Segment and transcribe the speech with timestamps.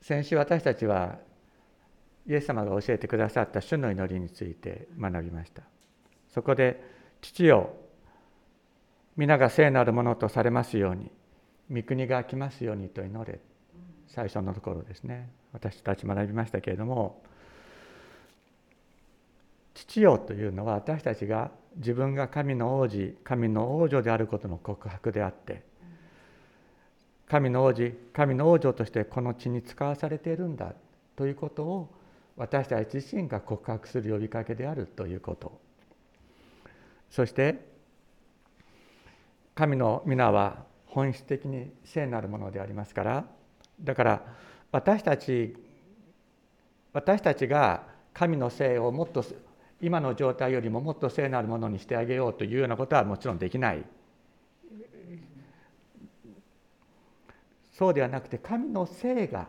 [0.00, 1.18] 先週私たちは
[2.26, 5.62] イエス様が教えてくださった主の祈りについて学びました。
[6.28, 6.82] そこで
[7.20, 7.74] 父よ
[9.16, 11.10] 皆が聖なるものとされますように
[11.70, 13.40] 御国が来ますようにと祈れ。
[14.06, 15.30] 最初のところですね。
[15.52, 17.22] 私たち学びましたけれども
[19.74, 25.62] 父よというのは私たちが自分が神の王子神の王女であることの告白であって
[27.30, 30.74] 神の王子神の王女としてこの地に使わされているんだ
[31.14, 31.88] ということを
[32.36, 35.60] 私たち自身が告白する呼びかけであるということ。
[37.08, 37.68] そして
[39.54, 43.24] 神の皆は本質的に聖なるものでありますから
[43.80, 44.22] だから
[44.72, 45.54] 私たち
[46.92, 49.24] 私たちが神の聖をもっと
[49.80, 53.84] 今の状態よりももっと聖なるものにしてあげようというようなことはもちろんできない。
[57.80, 59.48] そうではなくて神の聖が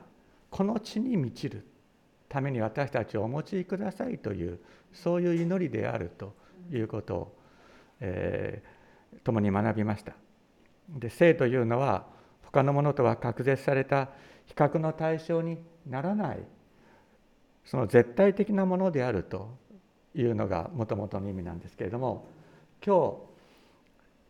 [0.50, 1.68] この地に満ちる
[2.30, 4.58] ために私たちをお持ちくださいという
[4.94, 6.34] そういう祈りであると
[6.72, 7.38] いうことを、
[8.00, 10.14] えー、共に学びました。
[10.88, 12.06] で聖というのは
[12.44, 14.08] 他のものとは隔絶された
[14.46, 16.40] 比較の対象にならない
[17.66, 19.58] その絶対的なものであると
[20.16, 22.30] いうのがもともとの意味なんですけれども
[22.82, 23.18] 今日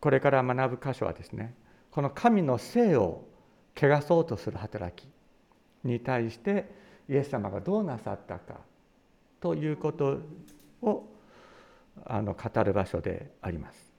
[0.00, 1.54] これから学ぶ箇所はですね
[1.92, 3.30] この神の性を
[3.74, 5.08] 汚そうとする働き
[5.84, 6.70] に対して
[7.08, 8.60] イエス様がどうなさったか
[9.40, 10.20] ということ
[10.82, 11.08] を
[12.04, 13.92] あの語る場所であります。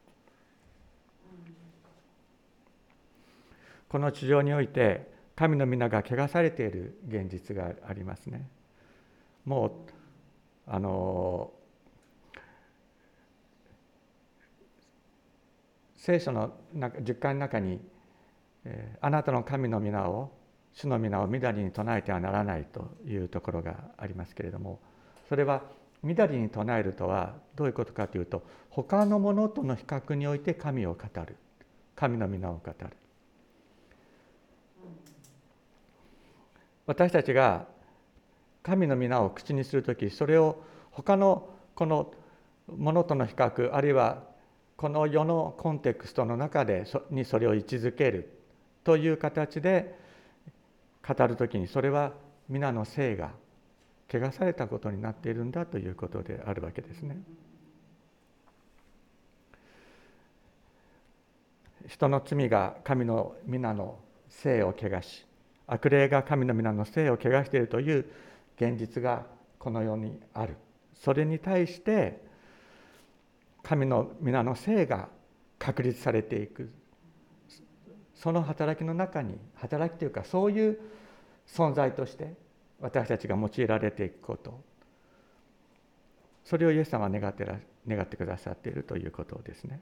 [3.89, 8.47] この地上において神の皆が汚されている現実がありますね。
[9.45, 9.71] もう
[10.65, 11.51] あの
[16.03, 16.53] 聖書の
[17.01, 17.79] 十回の中に、
[19.01, 20.31] あなたの神の皆を
[20.73, 24.79] 主の皆をみだりに唱えてはならないというところがありますけれども
[25.29, 25.63] それは
[26.01, 31.37] みだりに唱えるとはどういうことかというと他のものとの比較において神を語る。
[31.95, 32.97] 神の皆を語る。
[36.85, 37.67] 私たちが
[38.61, 42.13] 神の皆を口にする時それを他のこの
[42.67, 44.23] ものとの比較あるいは
[44.75, 48.42] この世のコンテクストの中でにそれを位置づける。
[48.83, 49.97] という形で
[51.07, 52.13] 語る時にそれは
[52.49, 53.31] 皆の性が
[54.09, 57.17] 汚されたことになっているんだということであるわけですね。
[61.87, 63.99] 人の罪が神の皆の
[64.29, 65.25] 性を汚し
[65.67, 68.05] 悪霊が神の皆の性を汚しているという
[68.57, 69.25] 現実が
[69.59, 70.55] この世にある
[70.93, 72.21] それに対して
[73.63, 75.09] 神の皆の性が
[75.59, 76.71] 確立されていく
[78.23, 80.79] その働きの中に働きというかそういう
[81.45, 82.33] 存在として
[82.79, 84.61] 私たちが用いられていくこと
[86.45, 89.81] それをイエス様は願ってら願ってくださっているということですね。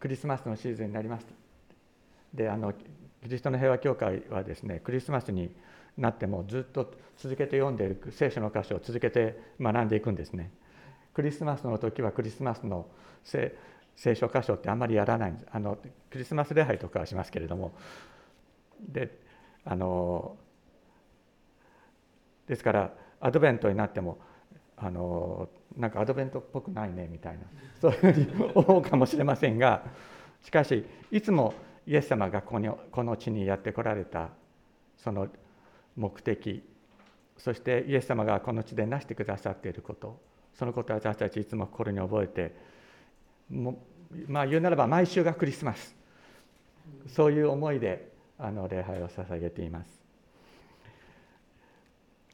[0.00, 1.32] クリスマスのシーズンになりました
[2.34, 2.84] であのキ
[3.30, 5.50] リストの平和協会はですねクリスマスに
[5.96, 10.50] なってもずっと続けて読んでいる聖書の箇所を続けて学んでいくんですね
[11.14, 12.86] クリスマスの時はクリスマスの
[13.22, 13.54] 聖
[14.14, 15.46] 書箇所ってあんまりやらないんです。
[15.50, 15.78] あの
[16.10, 17.72] クリスマス礼拝とかはしますけれども。
[18.80, 19.18] で
[19.64, 20.36] あの
[22.46, 24.18] ですからアドベントになっても
[24.76, 27.44] あのなんかアドベントっぽくないねみたいな
[27.80, 29.84] そういうふうに思うかもしれませんが
[30.42, 31.54] しかしいつも
[31.86, 34.30] イエス様がこのこの地にやってこられた
[34.98, 35.28] その
[35.96, 36.62] 目的
[37.38, 40.20] そしてイエス様がこの地で成してくださっていること
[40.58, 42.54] そのことを私たちいつも心に覚えて
[44.28, 45.94] まあ言うならば毎週がクリスマス
[47.08, 50.04] そういう思いであの礼拝を捧げています。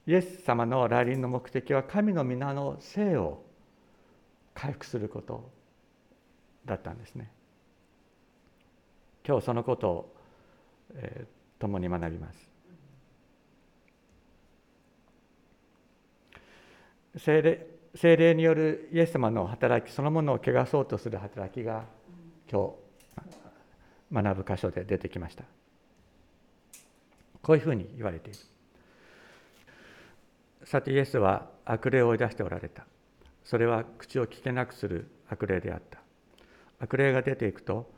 [0.06, 3.44] イエス様の来臨の目的は神の皆の生を
[4.54, 5.50] 回復すること
[6.64, 7.30] だったんですね。
[9.26, 10.16] 今日そのことを、
[10.94, 12.50] えー、共に学びます。
[17.18, 21.84] 聖霊聖霊によるイエス様の働きそのものを汚そうとする働きが
[22.50, 22.72] 今
[24.12, 25.44] 日学ぶ箇所で出てきました。
[27.42, 28.38] こういうふうに言われている。
[30.64, 32.84] さてイエスは悪霊を追い出しておられた
[33.44, 35.98] それは口を聞けなくする悪霊であった
[36.78, 37.90] 悪霊が出ていくと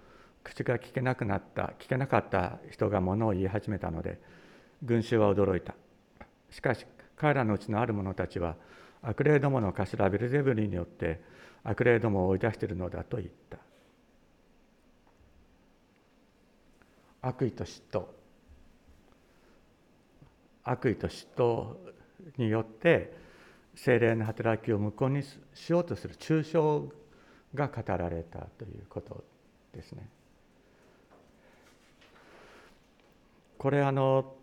[0.45, 4.21] 口が聞けなくなった聞けなかった人が物を言い始めたので
[4.83, 5.75] 群衆は驚いた
[6.51, 6.87] しかし
[7.17, 8.57] 彼らのうちのある者たちは
[9.03, 11.21] 悪霊どもの頭ベルゼブリによって
[11.65, 13.59] 悪霊どもを追い出しているのだと言った
[17.21, 18.05] 悪意と嫉妬
[20.65, 21.77] 悪意と嫉妬
[22.37, 23.17] によって
[23.75, 25.23] 精霊の働きを無効に
[25.55, 26.89] しようとする抽象
[27.55, 29.25] が語られたということ
[29.73, 30.09] ですね。
[33.59, 34.35] これあの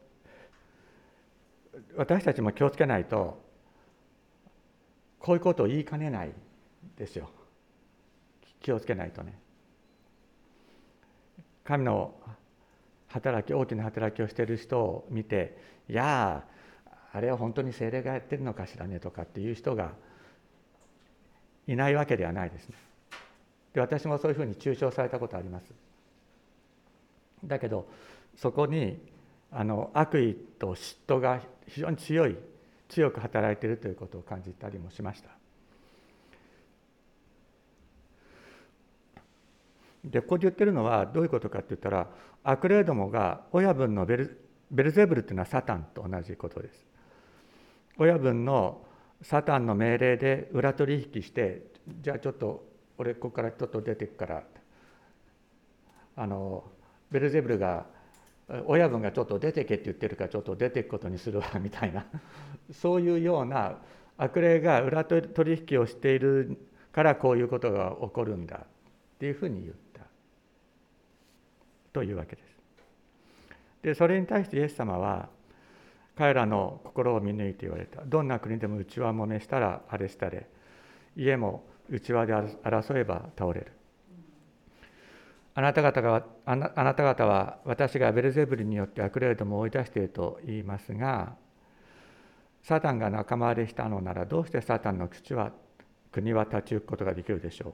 [1.95, 3.48] 私たちも気をつけないと
[5.19, 6.31] こういうことを言いかねない
[6.97, 7.29] ですよ。
[8.61, 9.37] 気をつけないとね。
[11.63, 12.13] 神の
[13.09, 15.57] 働き大きな働きをしている人を見て
[15.87, 16.43] いや
[17.11, 19.91] あれは本当に精霊がやってるのかしらねとかっていう人が
[21.67, 22.75] いないわけではないですね。
[23.73, 25.71] で私もそういうふうに抽象されたことあります。
[27.45, 27.87] だけど
[28.35, 28.99] そこに
[29.51, 32.35] あの悪意と嫉妬が非常に強い
[32.89, 35.29] 強く働いているということを感じたりもしました。
[40.03, 42.07] でここで言ってるのはどういうことかって言ったら
[42.43, 46.85] 悪霊どもが親分のベルベルゼブルっていうのはサタンと同じことです。
[47.97, 48.85] 親分の
[49.21, 51.63] サタンの命令で裏取引して
[52.01, 52.65] じゃあちょっと
[52.97, 54.43] 俺ここからちょっと出てくから
[56.15, 56.63] あの
[57.11, 57.85] ベルゼブルが
[58.65, 62.05] 親分がちょっと出てけって言ってるからちょっと出ていくことにするわみたいな。
[62.71, 63.77] そういうような
[64.17, 66.57] 悪霊が裏取引をしている
[66.91, 68.67] からこういうことが起こるんだっ
[69.19, 70.01] ていうふうに言った
[71.93, 72.49] というわけです。
[73.83, 75.29] でそれに対してイエス様は
[76.15, 78.03] 彼らの心を見抜いて言われた。
[78.03, 80.47] どんな国でも内輪もめしたらあれしたれ。
[81.15, 83.78] 家も内輪で争えば倒れる。
[85.59, 91.35] あなた方があなあなた方は私がベルゼブルによって悪霊どもを追い出していると言いますが
[92.63, 95.51] サタンが仲間割れしたのならどうしてサタンの口は
[96.13, 97.73] 国は立ち行くことができるでしょ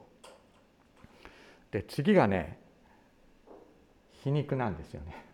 [1.70, 2.58] で次がね
[4.24, 5.24] 皮肉なんですよね。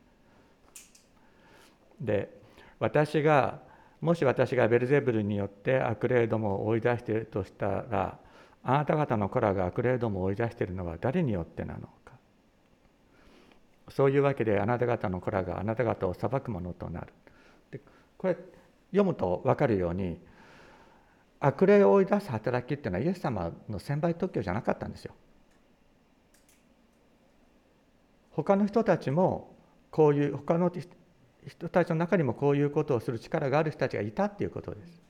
[2.02, 2.38] で
[2.80, 3.60] 私が
[4.02, 8.18] もし私がベルゼブルによって悪霊どもを追い出しているとしたら
[8.62, 11.88] あなた方の子らが悪霊どもを追い出しているのは誰によってなの？
[13.88, 17.08] そういうわけであなた方の子らがあなた方を裁くものとなる
[17.70, 17.80] で
[18.16, 18.36] これ
[18.90, 20.18] 読むと分かるように
[21.40, 25.14] 悪霊を追い出す働きっていうのはイエス様の専売特許じゃなかったんですよ。
[28.30, 29.54] 他の人たちも
[29.90, 30.70] こういう他の
[31.46, 35.02] 人たちの中にもこういうことをする力がある人たちがいたっていうことです。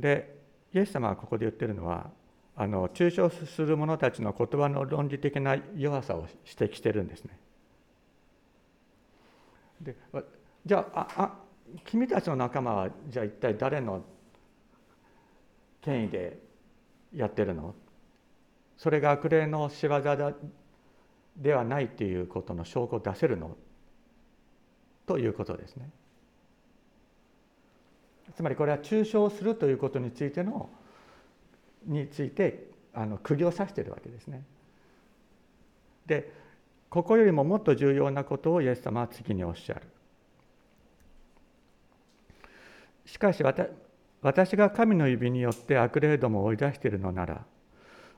[0.00, 0.34] で
[0.72, 2.10] イエス様がここで言ってるのは
[2.56, 7.38] あの抽象する者たちの言葉の論理的な弱さを指摘してるんですね。
[9.80, 9.96] で
[10.66, 11.38] じゃああ
[11.84, 14.02] 君たちの仲間はじゃあ一体誰の
[15.80, 16.38] 権威で
[17.14, 17.74] やってるの？
[18.76, 20.32] それが悪霊の仕業だ
[21.36, 23.56] ではないということの証拠を出せるの？
[25.06, 25.90] ということですね。
[28.36, 30.68] つまりこれは抽象するということについての
[31.86, 34.42] についてあの釘を刺しているわけですね。
[36.06, 36.32] で
[36.90, 39.82] ここよりももっと重要なことをイエス様は次におっしゃる。
[43.06, 43.44] しかし
[44.22, 47.44] 私が神の指によって悪霊どもを追い出しているのなら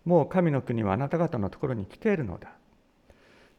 [0.05, 2.53] もう神の国はあなた方のところに来ているのだ。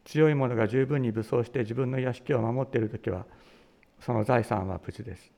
[0.06, 3.26] 強い者が十分に武装して自分の屋敷を守っている時は
[4.00, 5.37] その財産は無事です。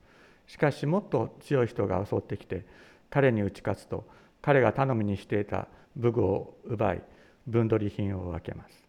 [0.49, 2.65] しかしもっと強い人が襲ってきて
[3.11, 4.05] 彼に打ち勝つと
[4.41, 7.03] 彼が頼みにしていた武具を奪い
[7.47, 8.83] 分取り品を分けます。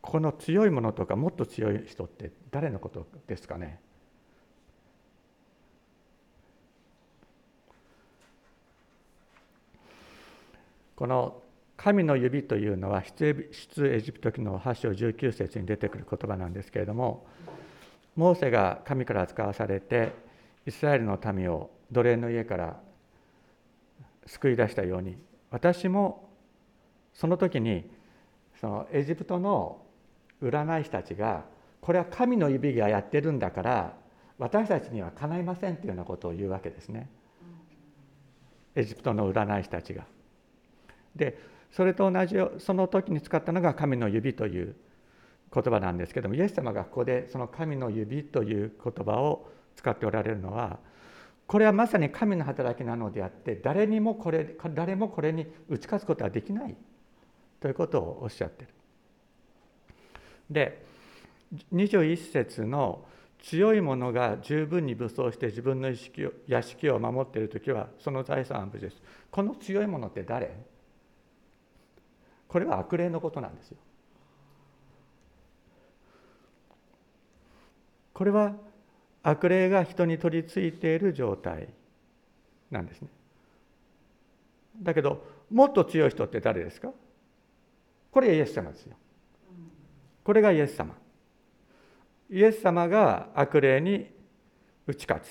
[0.00, 3.80] この強いものとかもっと強い人って誰のことですかね？
[10.96, 11.42] この
[11.76, 13.50] 神の指というのは出
[13.84, 17.26] エジプト記の8章19節に出てくる言葉なんですけれども
[18.16, 20.29] モーセが神から使わされて
[20.66, 22.80] イスラエルの民を奴隷の家から
[24.26, 25.16] 救い出したように
[25.50, 26.28] 私も
[27.12, 27.90] その時に
[28.60, 29.82] そのエジプトの
[30.42, 31.44] 占い師たちが
[31.80, 33.96] これは神の指がやってるんだから
[34.38, 37.10] 私たちにはかないませんというようなことを言うわけですね
[38.74, 40.04] エジプトの占い師たちが。
[41.16, 41.38] で
[41.72, 44.76] それと同じその時に使ったのが神の指という
[45.52, 49.48] 言葉なんですけどもイエス様がここでその神の指という言葉を
[49.80, 50.78] 使っておられるのは
[51.46, 56.76] これはまさに神の働きなのであって誰にもこれ誰もこれに打ち勝つことはできない
[57.58, 58.68] ということをおっしゃってる。
[60.50, 60.84] で
[61.72, 63.04] 21節の
[63.38, 69.02] 強い者が十分に武装して自分の意識を屋敷を守っている時はその財産は無事です。
[69.30, 70.54] この強い者って誰？
[72.46, 73.78] これは悪霊のことなんですよ。
[78.12, 78.52] これは
[79.22, 81.68] 悪霊が人に取り付いている状態
[82.70, 83.08] なんですね。
[84.82, 86.90] だけどもっと強い人って誰ですか？
[88.10, 88.96] これイエス様ですよ。
[90.24, 90.94] これがイエス様。
[92.30, 94.10] イエス様が悪霊に
[94.86, 95.28] 打ち勝つ。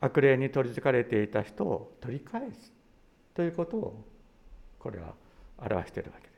[0.00, 2.72] 悪霊に取りつかれていた人を取り返す。
[3.34, 4.04] ということを
[4.78, 5.14] これは
[5.58, 6.33] 表しているわけです。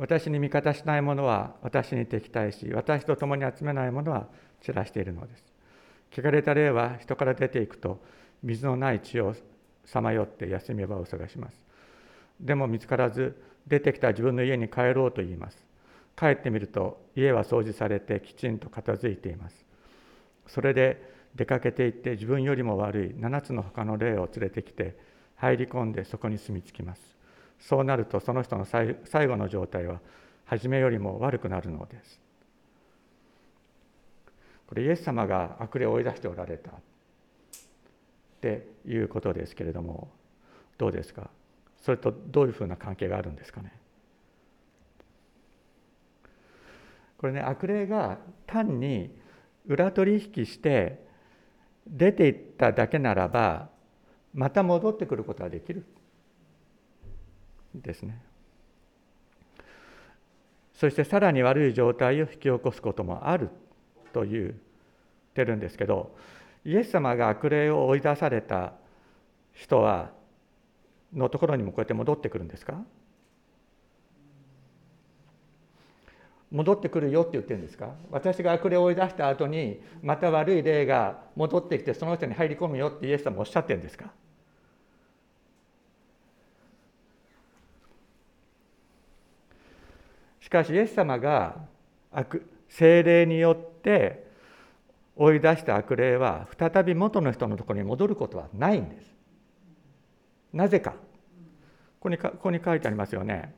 [0.00, 4.28] 私に味方しない者は私に敵対し私と共に集めない者は
[4.62, 5.44] 散らしているのです。
[6.10, 8.00] 汚れた霊は人から出ていくと
[8.42, 9.34] 水のない地を
[9.84, 11.66] さまよって休み場を探します。
[12.40, 15.62] でも見つからず出てきた自分の家に帰ろうと言います。
[16.16, 19.66] 帰ってみると家は掃除されてきちんと片付いています。
[20.46, 24.96] それで出かけていって自分よりも悪い7つの他の霊を連れてきて
[25.36, 27.19] 入り込んでそこに住み着きます。
[27.60, 28.96] そうなるとその人の最
[29.28, 30.00] 後の状態は
[30.44, 32.20] 初めよりも悪くなるのです。
[34.66, 36.70] これイエス様が悪霊を追い出しておられた。
[36.70, 36.74] っ
[38.40, 40.10] ていうことですけれども
[40.78, 41.28] どうですか？
[41.82, 43.72] それとどういうふうな関係があるんですかね？
[47.18, 49.14] これね悪霊が単に
[49.66, 51.04] 裏取引して
[51.86, 53.68] 出ていっただけならば
[54.32, 55.84] また戻ってくることはできる。
[57.74, 58.20] ですね。
[60.74, 63.50] そしてさらに悪い状態を引き起こすこともある
[64.12, 64.52] と言っ
[65.34, 66.16] てるんですけど
[66.64, 68.72] イエス様が悪霊を追い出された
[69.52, 70.10] 人は
[71.14, 72.82] のところにもこうやって戻ってくるんですか？
[76.50, 77.90] 戻ってくるよって言ってるんですか？
[78.10, 84.10] 私が悪霊を追い出した後にまた悪い霊が戻ってきてその人に入り込むよってイエス様おっしゃってるんですか？
[90.50, 91.58] しかしイエス様が
[92.10, 94.28] 悪精霊によって
[95.14, 99.14] 追い出した悪霊は再び元の人のところに戻ることはないんです。
[100.52, 100.96] なぜかこ
[102.00, 103.54] こにここに書いてありますよね。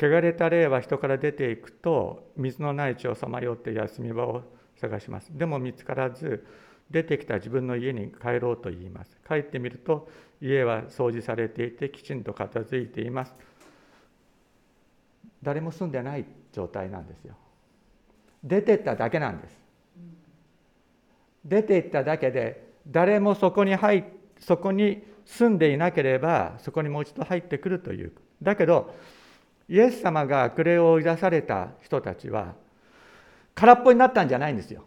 [0.00, 4.44] 汚れた霊は人から出ていくと水のない地をさまよって休み場を
[4.76, 5.36] 探します。
[5.36, 6.46] でも見つからず
[6.92, 9.18] 出てきた自分の家に帰ろうと言います。
[9.26, 10.08] 帰ってみると
[10.40, 13.34] 家は掃除されていてきちんと片付いています。
[15.42, 17.34] 誰も住んでない状態なんですよ。
[18.42, 19.66] 出てっただけなんです。
[21.46, 24.04] 出ていっただけで誰もそこに入
[24.40, 28.12] そこに住んでいなければそこにもう一度入ってくるという
[28.42, 28.94] だけど
[29.68, 32.54] イエス様が悪霊を追い出された人たちは
[33.54, 34.84] 空っぽになったんじゃないんですよ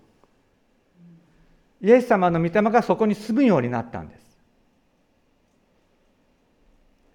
[1.81, 4.37] イエス様の御霊がそこに住むようになったんです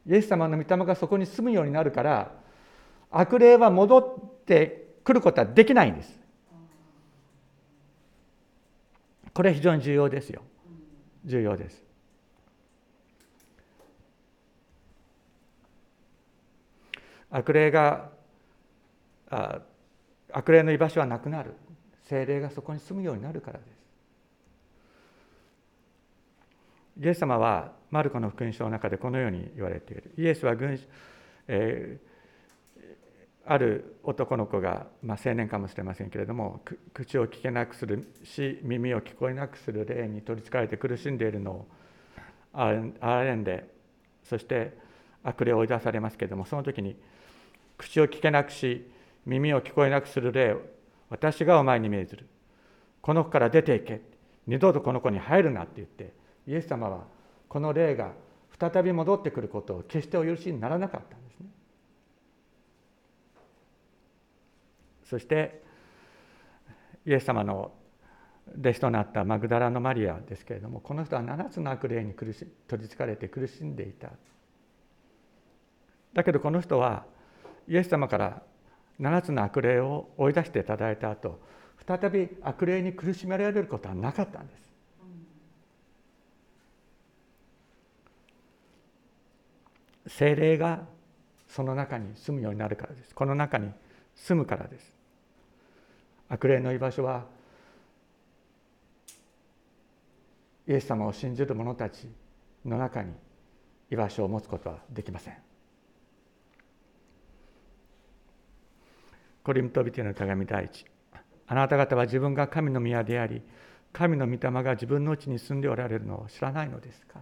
[0.07, 2.33] イエス様の御霊がそこに住むようになるから
[3.17, 6.21] 悪霊は戻ってくることはできないんです。
[9.33, 10.43] これ非常に重要ですよ。
[11.25, 11.85] 重要です。
[17.31, 18.11] 悪霊が
[19.31, 19.61] あ
[20.33, 21.55] 悪霊の居場所はなくなる。
[22.03, 23.85] 精霊がそこに住むようになるからです。
[27.01, 30.13] イエス様はマルコの福音書の中でこのように言われている。
[30.19, 30.79] イエスは軍、
[31.47, 32.14] えー、
[33.47, 36.63] ある男の子が、まあ、青年かもしれませんけれども
[36.95, 41.67] 口を聞けなくするし耳を聞こえなくする霊に取りつかれて苦しんでいるのを
[42.55, 43.69] 憐れんで
[44.23, 44.77] そして
[45.23, 46.97] 悪霊を追い出されますけれどもその時に
[47.77, 48.89] 口を聞けなくし
[49.27, 50.57] 耳を聞こえなくする霊
[51.11, 52.27] 私がお前に命ずる。
[53.01, 54.01] この子から出ていけ。
[54.47, 56.13] 二度とこの子に入るなって言って
[56.47, 57.05] イエス様は
[57.49, 58.13] この霊が
[58.59, 61.47] 再び戻ってくることを決してお許しにならなかったんですね
[65.15, 65.63] そして
[67.07, 67.71] イエス様の
[68.59, 74.11] 弟子となったマグダラのマリアですけれどもこの人は7つの悪霊に苦し取りつかれて苦しんでいた。
[76.15, 77.05] だけどこの人は
[77.69, 78.43] イエス様から
[79.01, 81.39] 7つの悪霊を追い出していただいた後
[81.87, 84.57] 再び悪霊に苦しめられることはなかったんで
[90.09, 90.19] す。
[90.19, 90.81] 精霊が
[91.47, 93.15] その中に住むようになるからです。
[93.15, 93.71] この中に
[94.17, 95.04] 住むからです。
[96.35, 97.23] 悪霊の居場所は
[100.67, 102.09] イエス様を信じる者たち
[102.65, 103.13] の中に
[103.89, 105.35] 居場所を持つことはできません。
[109.45, 110.85] コリントビティの手紙第一。
[111.47, 113.41] あなた方は自分が神の宮であり
[113.93, 117.21] 神の御霊が自分のうちに住んでおられるのを知らないのですか？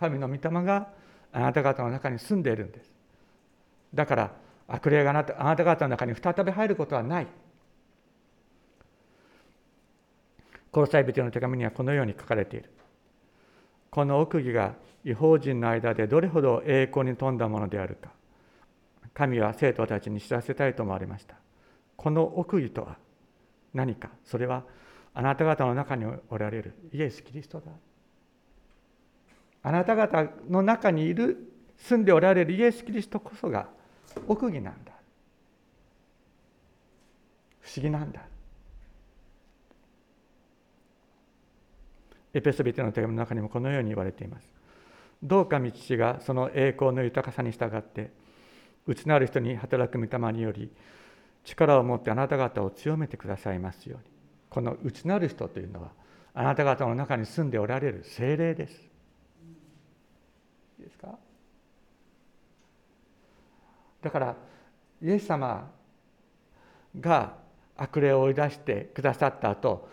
[0.00, 0.88] 神の御霊が
[1.32, 2.90] あなた方の中に住んでいるんです。
[3.92, 4.30] だから
[4.68, 7.26] 悪霊があなたあなた方の中に再び入ることはない。
[10.70, 12.70] コロサイ人の手紙にはこのように書かれている。
[13.90, 18.10] この奥義が違法人の間でどれほど栄光に富んだものであるか。
[19.14, 21.34] 神は生徒たちに知らせたいと思われました。
[21.96, 22.96] この奥義とは
[23.74, 24.10] 何か。
[24.24, 24.64] それは
[25.14, 27.72] あなた方の中におられるイエス・キリストだ。
[29.62, 33.68] あなた方の中にいる住んでおられるイエス・キリストこそが
[34.26, 34.92] 奥義なんだ。
[37.60, 38.20] 不思議なんだ。
[42.38, 44.46] エペソビテの手紙の中にもこのように言われています。
[45.20, 48.12] どうか道がその栄光の豊かさに従って
[48.86, 50.70] 内なる人に働く御霊により
[51.44, 54.04] 力を持ってあなた方を強めてくださいますように。
[54.48, 55.90] この内なる人というのは
[56.32, 58.88] あなた方の中に住んでおられる精霊です。
[60.78, 61.18] いいですか？
[64.00, 64.36] だから
[65.02, 65.68] イエス様
[67.00, 67.34] が
[67.76, 69.88] 悪霊を追い出してくださった後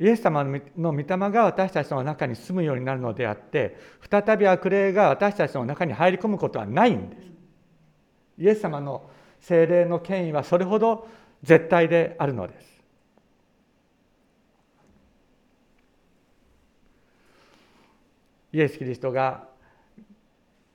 [0.00, 3.76] イエス様の御霊が私たちの中に住むようになるのであって
[4.10, 7.22] 再び悪霊が私たちの中に入り込むことはないんです。
[8.38, 11.06] イエス様の精霊の権威はそれほど
[11.42, 12.80] 絶対であるのです。
[18.54, 19.48] イエス・キリストが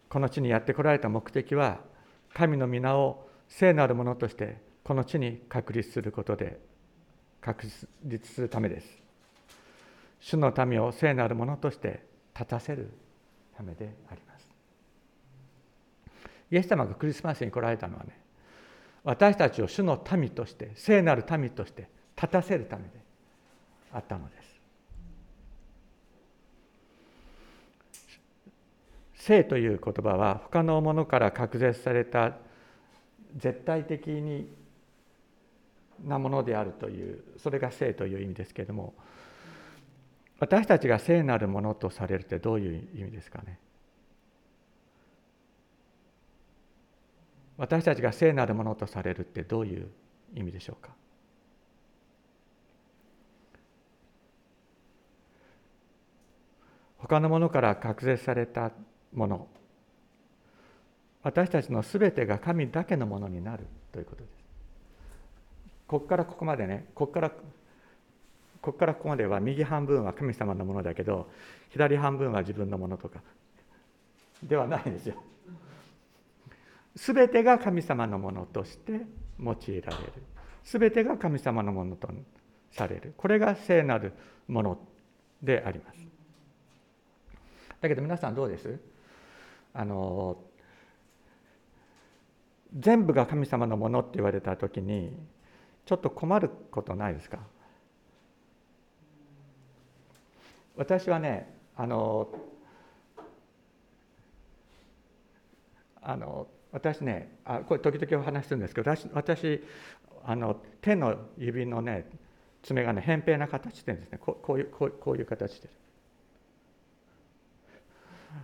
[0.08, 1.80] この地にやってこられた目的は
[2.32, 6.60] 神の皆を聖なるものとしてこの地に確立することで
[7.42, 7.66] 確
[8.04, 9.05] 立するためです。
[10.26, 12.04] 主の民を聖なるものとして
[12.34, 12.90] 立たせる
[13.56, 14.50] ためであります。
[16.50, 18.18] イエス様がクリスマスに来られたのはね
[19.04, 22.90] 私たちを主の民として聖なる民として立たせるためで
[23.94, 24.60] あったのです。
[29.14, 32.38] 聖という言葉は他のものから隔絶された
[33.38, 34.52] 絶対的に
[36.04, 38.96] なものであるというそれが聖という意味ですけれども
[40.40, 43.58] 私たちが聖なるものとされるってどういう意味ですかね？
[47.58, 49.90] 私たちが聖なるものとされるってどういう
[50.36, 50.92] 意味でしょうか？
[56.98, 58.72] 他のものから隔絶された
[59.14, 59.48] もの
[61.24, 64.32] 私たちの全てが神だけのものになるということです。
[65.88, 66.88] ここからここまでね。
[66.94, 67.32] ここから
[68.66, 71.30] ここからここまでは右半分は神様のものだけど
[71.70, 73.20] 左半分は自分のものとか。
[74.42, 75.16] ではないんですよ。
[76.96, 79.02] 全てが神様のものとして用い
[79.38, 79.82] られる。
[80.64, 82.10] 全てが神様のものと
[82.72, 83.14] される。
[83.18, 84.14] これが聖なる
[84.48, 84.80] もの
[85.44, 86.00] であります。
[87.82, 88.80] だけど皆さんどうです？
[89.76, 90.38] あの
[92.76, 95.16] 全部が神様のものって言われた時に
[95.86, 97.38] ちょっと困ることないですか？
[100.78, 102.30] 私はねあの
[106.02, 109.64] あの私ねあこれ時々お話しするんですけど私私
[110.26, 112.06] あの手の指のね
[112.64, 114.18] 爪がね扁平な形してるんですね。
[114.18, 115.70] ここういうこうこういう形で。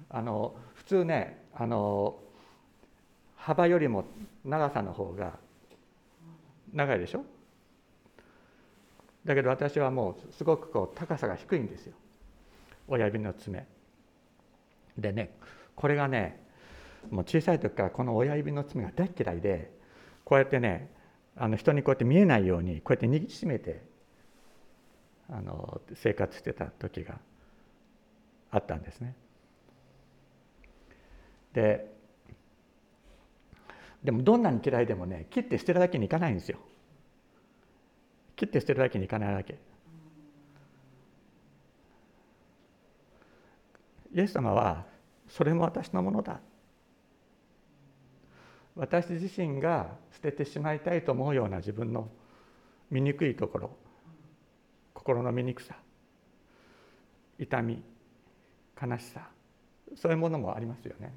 [0.10, 2.18] あの普通ねあの
[3.36, 4.06] 幅よりも
[4.46, 5.38] 長さの方が
[6.72, 7.26] 長いでしょ？
[9.26, 11.94] だけど私はもうすごくこう高さが低いんですよ。
[12.88, 13.68] 親指の爪
[14.98, 15.36] でね
[15.76, 16.42] これがね
[17.10, 19.72] もう小さい時からこの親指の爪が大嫌いで
[20.24, 20.92] こうやってね
[21.36, 23.84] あの人にこうやって見えないようにこうやって握りしめて
[25.30, 27.18] あの生活してた時が
[28.52, 29.16] あったんですね。
[31.54, 31.90] で
[34.04, 36.60] でもどんなに嫌いでもね切って捨てるだけにいかないんですよ。
[38.36, 39.58] 切って捨てるだけにいかないわけ。
[44.14, 44.86] イエス様は
[45.28, 46.40] それも私のものだ
[48.76, 52.10] 私自身が捨ててしまいたいと思うような自分の
[52.90, 53.78] 醜いところ
[54.94, 55.76] 心の醜さ
[57.40, 57.82] 痛み
[58.82, 59.28] 悲しさ
[59.96, 61.14] そういうものもありますよね。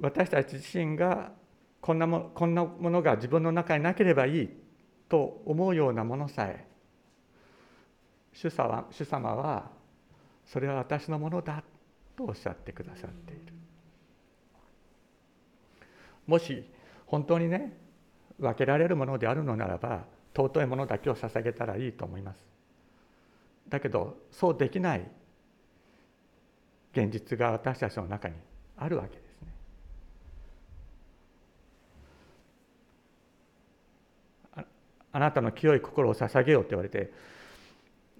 [0.00, 1.30] 私たち自身が
[1.80, 4.48] こんなもこんなものが自分の中になければいい
[5.08, 6.69] と思うようなものさえ
[8.32, 9.70] 主様は
[10.46, 11.62] それは私のものだ
[12.16, 13.52] とおっしゃってくださっている。
[16.26, 16.64] もし
[17.06, 17.76] 本当にね
[18.38, 22.38] 分けられるものであるのならば尊いものだけを捧げたらいいと思います。
[23.68, 25.06] だけどそうできない
[26.92, 28.34] 現実が私たちの中に
[28.76, 29.48] あるわけですね。
[34.56, 34.64] あ
[35.12, 37.12] あなたの清い心を捧げようって言われて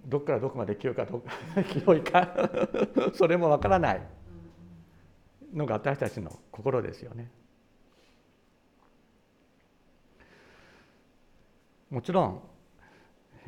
[0.07, 2.51] どこからどこまで清いかどうか清いか
[3.15, 4.03] それもわからない
[5.53, 7.31] のが私たちの心ですよね。
[11.91, 12.43] もちろん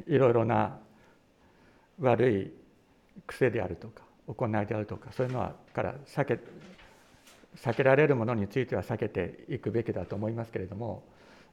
[0.07, 0.79] いろいろな
[2.01, 2.53] 悪い
[3.27, 6.41] 癖であるとか行いであるとかそういうのはから避け
[7.57, 11.05] 避けられるものについては避けていくべきだと思いますけれども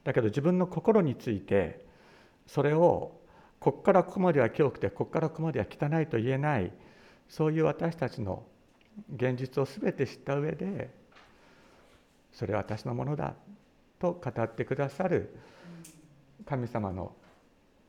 [0.02, 1.84] だけど自分の心について
[2.46, 3.19] それを
[3.60, 6.72] ここからここまでは清くてここからここまでは汚いと言えない
[7.28, 8.42] そういう私たちの
[9.14, 10.90] 現実を全て知った上で
[12.32, 13.34] それは私のものだ
[14.00, 15.38] と語ってくださる
[16.46, 17.12] 神様の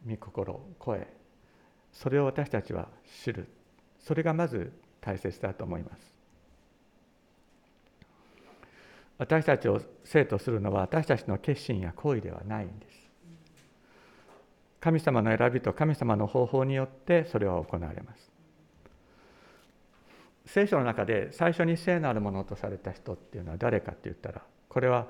[0.08, 1.08] 御心声
[1.92, 2.88] それを私たちは
[3.24, 3.48] 知る。
[4.00, 6.12] それがまず大切だと思います。
[9.18, 13.01] 私たちを生とするのは私たちの決心や行為ではないんです。
[14.82, 18.32] 神様の選びと神様の方法によってそれは行われます。
[20.48, 25.08] 聖書の中で最初に聖なるものとされた人っていうのは誰かって言ったらこれは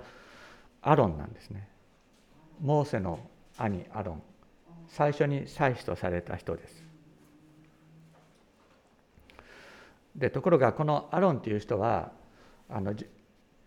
[0.82, 1.68] アロンなんですね。
[2.60, 3.20] モーセの
[3.58, 4.24] 兄アロン
[4.90, 6.84] 最初に祭司とされた人です。
[10.18, 12.12] でところがこのアロンっていう人は
[12.70, 12.94] あの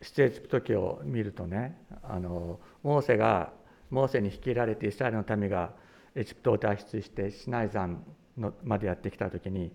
[0.03, 3.53] 出エジプト記を見るとねあのモーセが
[3.89, 5.73] モーセに率いられてイスラエルの民が
[6.15, 8.03] エジプトを脱出してシナイ山
[8.39, 9.73] のまでやってきた時に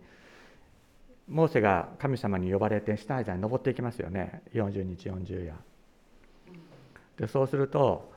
[1.27, 4.41] モーセが神様に呼ばれてシナイ山に登っていきますよね。
[4.53, 5.53] 40日40夜。
[7.17, 8.11] でそうすると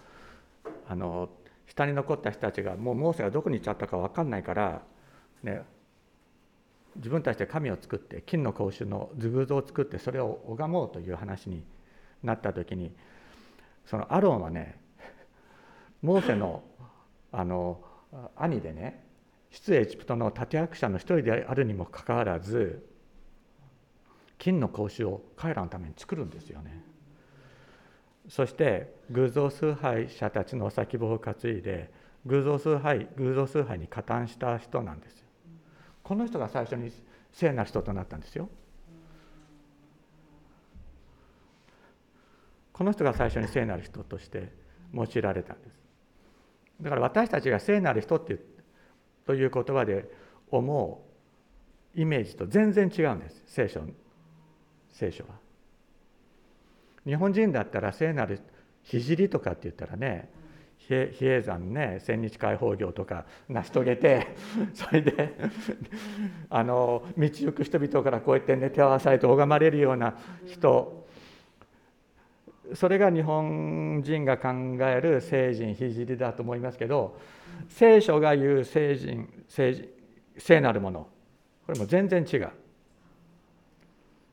[0.88, 1.28] あの
[1.66, 4.82] 下に残った人たちがもうモーセがどこに行っちゃったか分かんないから、
[5.42, 5.62] ね、
[6.96, 11.64] 自分たちで神を作って金の格子の偶像を作ってそれを拝もうという話に
[12.22, 12.92] なった時に
[13.86, 14.78] そのアロンはね
[16.02, 16.62] モーセの
[17.32, 17.80] あの
[18.36, 19.04] 兄でね
[19.50, 22.86] 出エジプトの立役者の一人であるにもかかわらず
[24.38, 26.84] 金の格子を彼らのために作るんですよね。
[28.28, 31.90] そして偶像崇拝者たちのお先棒を担いで
[32.26, 35.26] 偶像崇拝偶像崇拝に加担した人なんですよ。
[36.02, 36.92] この人が最初に
[37.32, 38.48] 聖なる人となったんですよ。
[42.72, 44.52] この人が最初に聖なる人として
[44.92, 45.81] 用いられたんです。
[46.82, 48.40] だから私たちが聖なる人っていう
[49.24, 50.10] という言葉で
[50.50, 51.04] 思
[51.96, 53.80] うイメージと全然違うんです聖書
[54.90, 55.30] 聖書は。
[57.04, 58.40] 日本人だったら聖なる
[58.84, 60.30] 聖とかって言ったらね
[60.76, 64.34] 比叡山ね千日解放業とか成し遂げて
[64.74, 65.34] それで
[66.50, 70.16] あの道行く人々からこうやってね手を合わされて拝まれるような
[70.46, 71.01] 人
[72.74, 74.48] それが日本人が考
[74.80, 77.18] える聖人聖だと思いますけど
[77.68, 79.88] 聖書が言う聖人聖
[80.38, 81.08] 聖なるもの。
[81.66, 82.50] これも全然違う。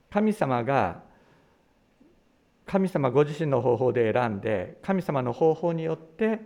[0.09, 1.03] 神様が
[2.65, 6.39] 神様ご自身の方法で選んで神様の方法によって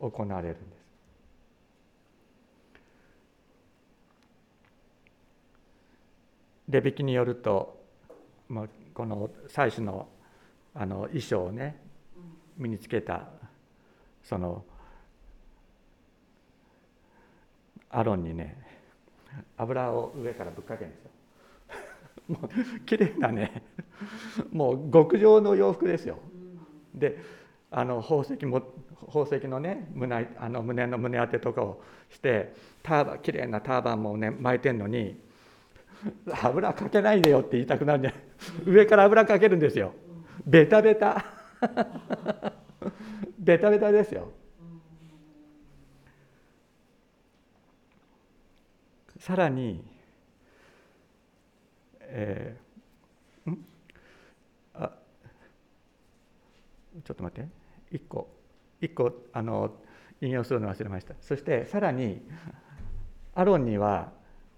[0.00, 0.86] 行われるんです。
[6.68, 7.80] レビキによると
[8.48, 10.08] まあこの祭司の
[10.74, 11.76] あの衣装をね
[12.56, 13.28] 身につけた
[14.22, 14.64] その
[17.90, 18.56] アロンにね
[19.58, 21.10] 油を上からぶっかけるんですよ。
[22.40, 23.62] もう綺麗なね
[24.50, 26.18] もう極上の洋服ですよ。
[26.94, 27.18] で
[27.70, 28.62] あの宝石も
[29.12, 35.20] 宝石のね胸あの胸の胸当てとかをしてターバ綺麗なターバンもね巻いてんのに
[36.42, 38.25] 油かけないでよって言いたくなるんじゃない？
[38.64, 39.92] 上から油かけるんですよ。
[40.46, 41.24] ベタベタ。
[43.38, 44.32] ベタベタですよ。
[49.18, 49.84] さらに
[52.00, 53.64] えー、ん？
[54.74, 54.92] あ
[57.04, 57.48] ちょっと待って。
[57.90, 58.28] 一個。
[58.80, 59.74] 一個あの
[60.20, 61.14] 引用するの忘れました。
[61.20, 62.22] そしてさらに
[63.34, 64.12] アロンには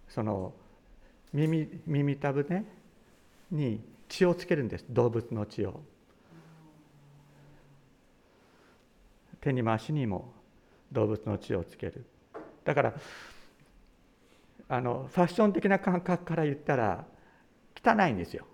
[0.09, 0.53] その
[1.33, 2.65] 耳耳たぶね
[3.51, 4.87] に血をつけるんです。
[4.89, 5.83] 動物の血を。
[9.41, 10.33] 手にも足にも
[10.91, 12.05] 動物の血をつける。
[12.65, 12.95] だから
[14.69, 17.05] あのファッション的な感覚から言ったら
[17.85, 18.47] 汚いんですよ。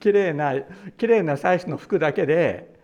[0.00, 0.54] きれいな
[0.96, 2.74] きれいな祭祀の服だけで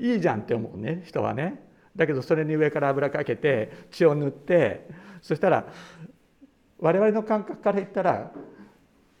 [0.00, 1.62] いいじゃんって思うね人はね。
[1.96, 4.88] だけどそれに上から油かけて血を塗って
[5.22, 5.72] そしたら
[6.78, 8.32] 我々の感覚から言ったら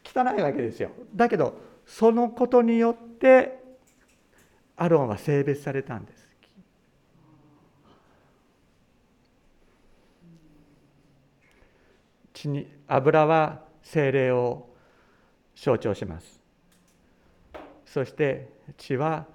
[0.04, 0.90] 汚いわけですよ。
[1.14, 3.62] だけどそのことによって
[4.76, 6.24] アロンは性別されたんです。
[12.32, 14.68] 血に油は精霊を
[15.54, 16.40] 象徴します。
[17.86, 19.26] そして血は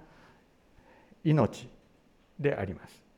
[1.24, 1.68] 命
[2.38, 3.09] であります。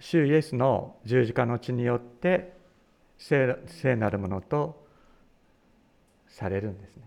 [0.00, 2.56] 主イエスの十字架の血によって
[3.18, 4.86] 聖なるものと
[6.28, 7.02] されるんですね。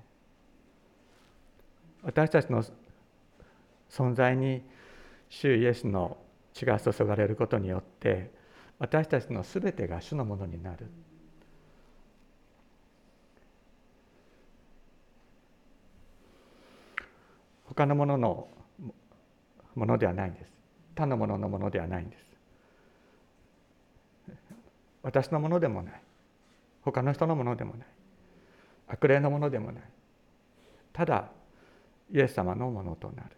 [2.03, 2.63] 私たちの
[3.89, 4.61] 存在に
[5.29, 6.17] 主イエスの
[6.53, 8.31] 血が注がれることによって
[8.79, 10.89] 私たちの全てが主のものになる。
[17.65, 18.49] 他のものの
[19.75, 20.51] ものではないんです。
[20.93, 22.30] 他のもののものではないんです。
[25.03, 26.01] 私のものでもない。
[26.81, 27.87] 他の人のものでもない。
[28.87, 29.83] 悪霊のものでもない。
[30.93, 31.29] ただ
[32.11, 33.29] イエス様のものとなる。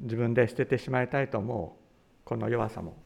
[0.00, 2.96] 自分で捨ててしまいたいと思うこの弱さも。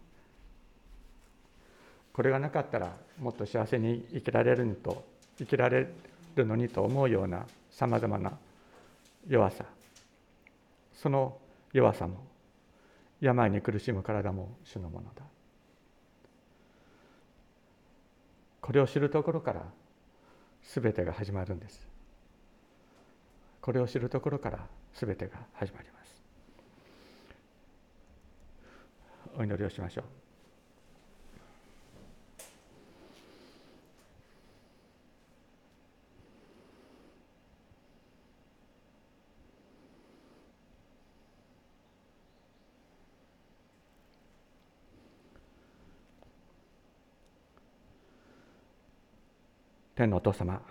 [2.12, 5.04] これがなかったらもっと幸せに生きられるにと
[5.38, 5.88] 生きられ
[6.34, 8.32] るのにと思うようなさまざまな
[9.26, 9.64] 弱さ。
[10.94, 11.38] その
[11.72, 12.16] 弱さも
[13.20, 15.22] 病に苦しむ体も主のものだ。
[18.60, 19.64] これを知るところから
[20.62, 21.86] 全てが始まるんです
[23.60, 26.22] これを知るところから全てが始まります
[29.36, 30.29] お祈りをしましょう。
[50.00, 50.62] 天のお父様。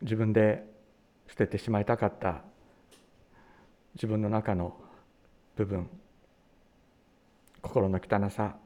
[0.00, 0.64] 自分で
[1.28, 2.40] 捨ててしまいたかった
[3.96, 4.74] 自分の中の
[5.56, 5.90] 部分
[7.60, 8.56] 心の汚さ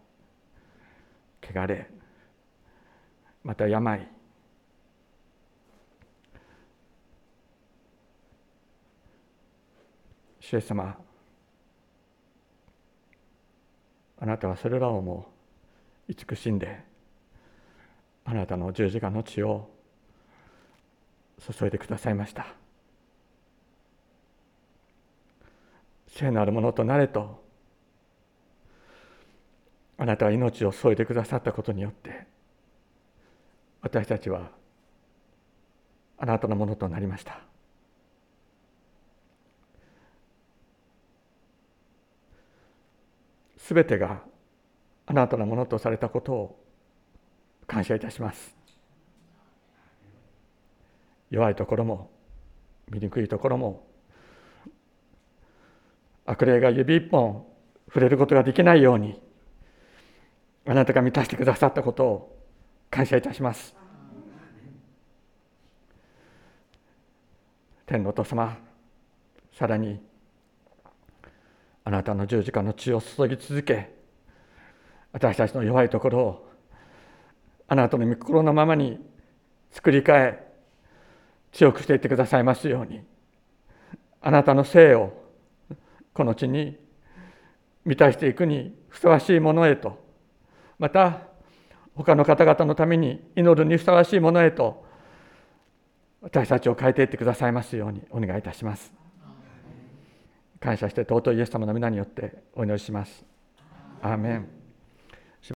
[1.43, 1.91] 汚れ
[3.43, 4.09] また病。
[10.39, 10.97] 主イエス様
[14.25, 15.27] あなたはそれらをも
[16.09, 16.81] 慈しんで
[18.25, 19.69] あなたの十字架の血を
[21.39, 22.47] 注いでくださいました。
[26.07, 27.45] 聖なるものとなれと
[29.99, 32.27] あなたは命を添えてくださったことによって
[33.83, 34.53] 私たちは
[36.17, 37.54] あなたのものとなりました。
[43.65, 44.21] すべてが
[45.07, 46.65] あなたのものとされたことを
[47.67, 48.55] 感謝いたします。
[51.31, 52.11] 弱いところも
[52.91, 53.87] 醜いところも
[56.27, 57.47] 悪霊が指一本
[57.87, 59.19] 触れることができないように
[60.67, 62.39] あなたが満たしてくださったことを
[62.91, 63.75] 感謝いたします。
[67.87, 68.59] 天のお父様
[69.55, 70.03] さらに
[71.85, 73.95] あなたの十字架の血を注ぎ続け
[75.13, 76.51] 私たちの弱いところを
[77.69, 78.99] あなたの御心のままに
[79.71, 80.45] 作り変え
[81.53, 83.03] 強くしていってくださいますように
[84.21, 85.13] あなたの生を
[86.15, 86.79] この地に
[87.85, 90.03] 満たしていくにふさわしいものへと
[90.79, 91.21] また
[91.95, 94.85] 他の方々のために祈るにふさわしいものへと
[96.23, 99.04] 私たちを変えていってくださいますようにお願いいたします。
[100.65, 103.23] 感謝して尊いイエス様の皆によってお祈りします。
[104.01, 104.64] アーメン。